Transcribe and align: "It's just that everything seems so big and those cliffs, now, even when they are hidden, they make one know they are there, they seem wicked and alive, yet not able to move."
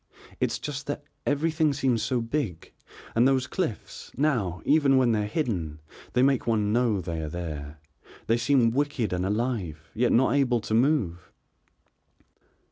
"It's 0.39 0.57
just 0.57 0.87
that 0.87 1.03
everything 1.27 1.73
seems 1.73 2.01
so 2.01 2.21
big 2.21 2.73
and 3.13 3.27
those 3.27 3.45
cliffs, 3.45 4.11
now, 4.17 4.59
even 4.65 4.97
when 4.97 5.11
they 5.11 5.25
are 5.25 5.27
hidden, 5.27 5.79
they 6.13 6.23
make 6.23 6.47
one 6.47 6.73
know 6.73 7.01
they 7.01 7.21
are 7.21 7.29
there, 7.29 7.79
they 8.25 8.37
seem 8.37 8.71
wicked 8.71 9.13
and 9.13 9.27
alive, 9.27 9.91
yet 9.93 10.11
not 10.11 10.33
able 10.33 10.59
to 10.59 10.73
move." 10.73 11.31